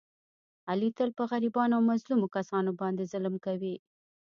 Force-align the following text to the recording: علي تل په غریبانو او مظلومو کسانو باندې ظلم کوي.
علي 0.69 0.89
تل 0.97 1.09
په 1.17 1.23
غریبانو 1.31 1.73
او 1.77 1.83
مظلومو 1.91 2.31
کسانو 2.35 2.71
باندې 2.81 3.09
ظلم 3.11 3.35
کوي. 3.45 3.75